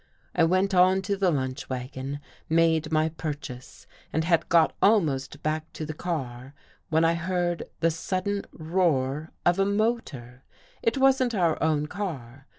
[0.33, 5.43] I went on to the lunch wagon, made my pur chase, and had got almost
[5.43, 6.55] back to the car,
[6.89, 10.43] when I heard the sudden roar of a motor.
[10.81, 12.47] It wasn't our own car.